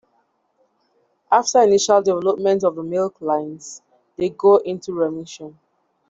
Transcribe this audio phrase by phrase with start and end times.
[1.31, 3.83] After initial development of the milk lines
[4.17, 5.59] they go into remission.